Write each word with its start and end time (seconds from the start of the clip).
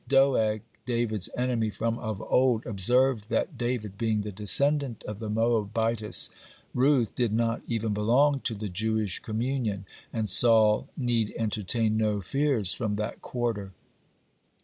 Doeg, 0.07 0.63
David's 0.87 1.29
enemy 1.37 1.69
from 1.69 1.99
of 1.99 2.23
old, 2.23 2.65
observed 2.65 3.29
that 3.29 3.55
David, 3.55 3.99
being 3.99 4.21
the 4.21 4.31
descendant 4.31 5.03
of 5.03 5.19
the 5.19 5.29
Moabitess 5.29 6.31
Ruth, 6.73 7.13
did 7.13 7.31
not 7.31 7.61
even 7.67 7.93
belong 7.93 8.39
to 8.45 8.55
the 8.55 8.67
Jewish 8.67 9.19
communion, 9.19 9.85
and 10.11 10.27
Saul 10.27 10.87
need 10.97 11.35
entertain 11.37 11.97
no 11.97 12.19
fears 12.19 12.73
from 12.73 12.95
that 12.95 13.21
quarter. 13.21 13.73